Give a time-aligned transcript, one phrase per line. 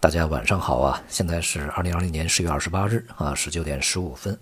[0.00, 1.02] 大家晚上好啊！
[1.10, 4.36] 现在是二零二零年十月二十八日啊，十九点十五分，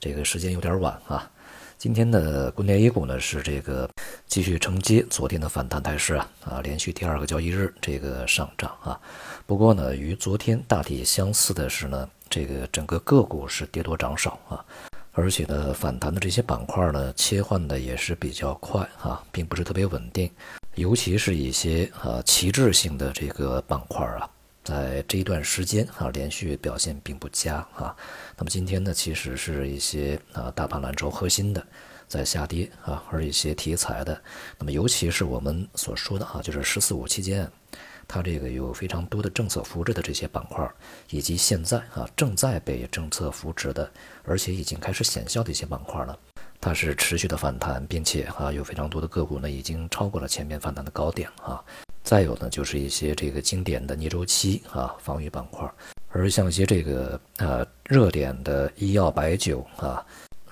[0.00, 1.30] 这个时间有点晚啊。
[1.78, 3.88] 今天的国内 A 股呢是这个
[4.26, 9.00] 继续承接昨天的反弹态势啊啊，连续第二个交易日这个上涨啊。
[9.46, 14.58] 不过呢，与昨天大体相似的是呢，这个整个个股是跌多涨少啊，
[15.12, 20.28] 而且呢，反弹的这些板块呢切换的也是比较快啊，并不是特别稳定，
[20.74, 24.28] 尤其是一些啊旗帜性的这个板块啊。
[24.66, 27.94] 在这一段时间啊，连续表现并不佳啊。
[28.36, 31.64] 那么今天呢，其实是一些啊大盘蓝筹核心的
[32.08, 34.20] 在下跌啊，而一些题材的，
[34.58, 37.48] 那么尤其是我们所说的啊，就是“十四五”期间，
[38.08, 40.68] 它这个有非常多的政策扶持的这些板块，
[41.10, 43.88] 以及现在啊正在被政策扶持的，
[44.24, 46.16] 而且已经开始显效的一些板块呢，
[46.60, 51.62] 它是持续的反弹，并且啊有非常多的个股呢已经超过了前面反弹的高点啊。
[52.06, 55.68] 再有呢，就是一些这个经典的逆周期啊防御板块，
[56.10, 60.06] 而像一些这个呃热点的医药白酒啊，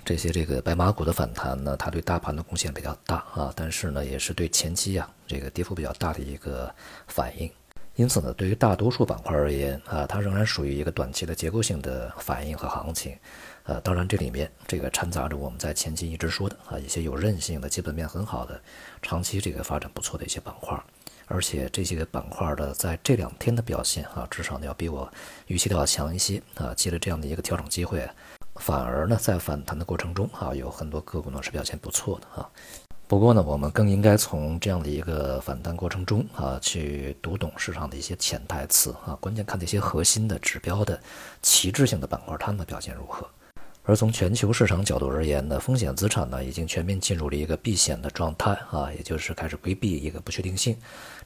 [0.05, 6.75] 这些这个白马股的反弹呢，它对大盘的贡献比较大啊，但是呢，也是对前期啊这个跌幅比较大的一个
[7.07, 7.49] 反应。
[7.95, 13.17] 因此呢，对于大多数板块而言啊，它仍然属于一个短期的结构性的反应和行情。
[13.63, 18.61] 呃，当然这里面这个掺杂着我们在前期一直说的啊一些有韧性的基本面很好的、
[19.01, 20.77] 长期这个发展不错的一些板块。
[21.27, 25.11] 而且这些板块的在这两天的表现啊，至少呢要比我
[25.47, 26.73] 预期的要强一些啊。
[26.75, 28.09] 借着这样的一个调整机会，
[28.57, 32.49] 反而呢在反弹的过程中啊，有很多个股呢是表现不错的啊。
[33.07, 39.15] 不过呢，我们更应该从这样的一个反弹过程中啊，去读懂市场的一些潜台词啊。
[39.21, 40.99] 关键看这些核心的指标的
[41.43, 43.29] 旗帜性的板块，它们的表现如何。
[43.87, 50.75] 而从全球市场角度而言呢，风险资产呢已经全面进入了一个避险的状态啊，也就是开始规避一个不确定性。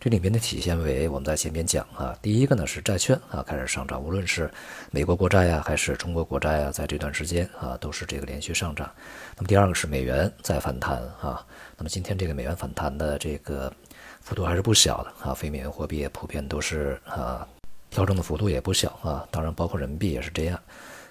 [0.00, 4.50] 这里面的体现为我们在前面讲啊，第一个呢是债券啊开始上涨，无论是
[4.90, 8.90] 美国国债呀还是中国国债啊，在这段时间啊都是这个连续上涨。
[9.36, 11.46] 那么第二个是美元在反弹啊，
[11.76, 13.72] 那么今天这个美元反弹的这个
[14.20, 17.46] 幅度还是不小的啊，非美元货币也普遍都是啊
[17.88, 20.60] 调整的幅度也不小啊，当然包括人民币也是这样。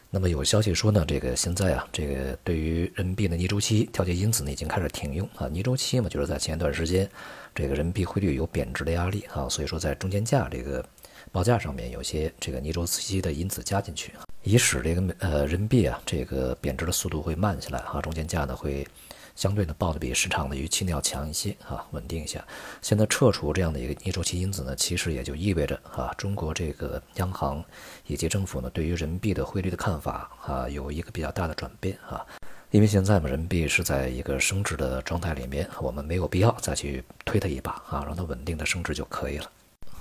[0.10, 5.50] 那么有消息说呢，这个现在啊，这个对于人民币的逆周期调节因子呢，已经开始停用啊。
[5.50, 7.10] 逆周期嘛，就是在前一段时间，
[7.54, 10.84] 这个人民币汇率有贬值的压力啊，所以说在中间价这个
[11.32, 14.14] 报价上面有些这个逆周期的因子加进去，
[14.48, 18.88] 以使这个呃人民币啊这个贬值的速度会慢下来啊，中间价呢会。
[19.36, 22.44] 相对呢，报的比市场的预期呢要强一些啊，稳定一下。
[22.82, 27.64] 现在撤除这样的一个逆周期因子呢，其实也就意味着啊，中国这个央行
[28.08, 32.26] 以及政府呢，对于人民币的汇率的看法啊，有一个比较大的转变啊。
[32.72, 39.52] 因为现在嘛，人民币是在一个升值的状态里面，我们没有必要再去推它一把啊，让它稳定的升值就可以了。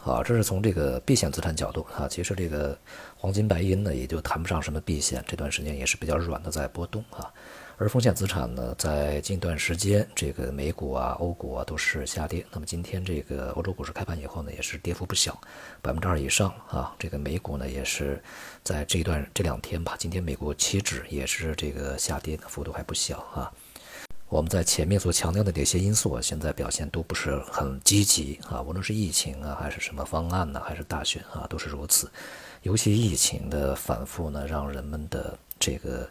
[0.06, 2.78] 啊，这是从这个避险资产角度啊，其实这个
[3.16, 7.28] 黄金白银呢，也就谈不上什么避险，这段时间也是比较软的在波动啊。
[7.76, 12.46] 而风险资产呢，在近段时间，这个美股啊、欧股啊都是下跌。
[12.52, 15.38] 那么今天这个欧洲股市开盘以后呢，也是跌幅不小，
[15.82, 16.94] 百分之二以上啊。
[16.98, 18.22] 这个美股呢，也是
[18.62, 23.52] 在这段这两天吧，今天美国期指也是这个下跌的幅度还不小啊。
[24.28, 28.60] 我们在前面所强调的这些因素，现在表现都不是很积极啊。
[28.62, 32.10] 无论是疫情啊，还是什么方案呢，还是大选啊，都是如此。
[32.62, 36.08] 尤其疫情的反复呢，让人们的这个。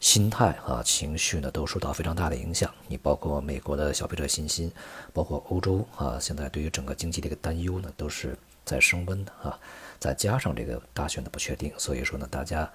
[0.00, 2.68] 心态啊，情绪呢都受到非常大的影响。
[2.88, 4.68] 你包括美国的消费者信心，
[5.12, 9.56] 包括欧洲啊，现在对于整个经济的一个担忧呢，都是在升温的啊。
[10.00, 12.68] 再加上这个大选的不确定，所以说呢，大家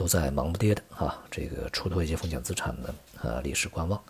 [0.00, 4.02] 都在忙不迭的啊，这个出脱一些风险资产呢，呃，立时观望。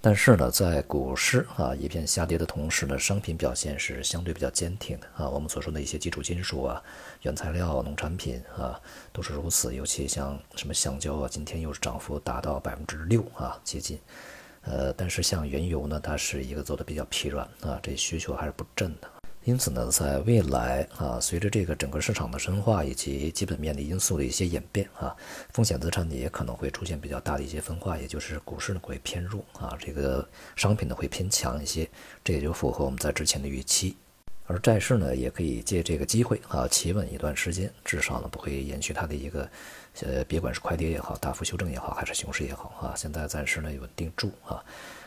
[0.00, 5.28] 但是呢，在股市啊一片下跌的同时呢，商品表现是相对比较坚挺的啊。
[5.28, 6.80] 我们所说的一些基础金属啊、
[7.22, 8.80] 原材料、农产品啊，
[9.12, 9.74] 都是如此。
[9.74, 13.98] 尤其像什么橡胶啊，今天又是涨幅达到百分之六啊，接近。
[14.62, 19.10] 呃，但是像原油呢，它是一个走的比较疲软啊，这需求还是不振的。
[19.44, 25.14] 因此呢，在未来啊，随着这个整个市场的深化以及基本面的因素的一些演变啊，
[25.50, 30.26] 风险资产呢也可能会出现比较大的一些分化，也就是股市呢会偏弱啊，这个
[30.56, 31.86] 商品呢会偏强一些，
[32.24, 33.96] 这也就符合我们在之前的预期。
[34.46, 39.48] 而债市呢也可以借这个机会啊企稳一段时间，至少呢不会延续它的一个
[40.02, 44.64] 呃，别管是快跌也好，大幅修正也好，还是熊市也好啊，现在暂时呢稳定住啊。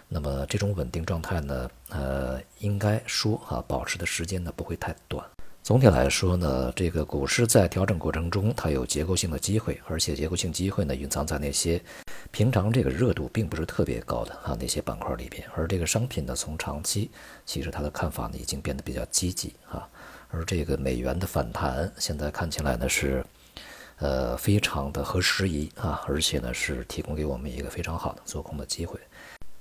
[0.10, 5.26] 那么这种稳定状态呢，呃，应该说啊，保持的时间呢不会太短。
[5.62, 11.82] 总体来说呢，这个股市在调整过程中，它有结构性的机会，而且结构性机会呢蕴藏在那些
[12.32, 15.46] 平常这个热度并不是特别高的啊那些板块里边。
[15.54, 17.12] 而这个商品呢，从长期
[17.46, 19.86] 其实它的看法呢已经变得比较积极啊。
[20.30, 23.26] 而这个美元的反弹，现在看起来呢是，
[23.98, 28.98] 呃，非常的合时宜啊，而且呢是提供给我们一个非常好的做空的机会。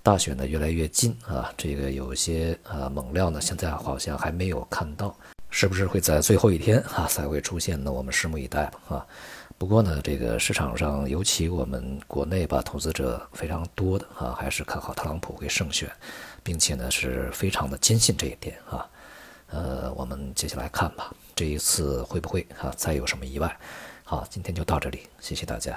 [0.07, 5.13] 大选呢越来越近啊，这个有些呃猛料呢，现在好像还没有看到，
[5.51, 7.91] 是不是会在最后一天啊才会出现呢？
[7.91, 9.07] 我们拭目以待吧啊。
[9.59, 15.91] 不过呢，这个市场上，尤其我们国内吧，投资者非常多的啊，还是看好特朗普会胜选，
[16.45, 18.89] 并且呢是非常的坚信这一点啊。
[19.49, 23.59] 呃，我们接下来看吧，这一次会不会啊再有什么意外？
[24.05, 25.77] 好，今天就到这里，谢谢大家。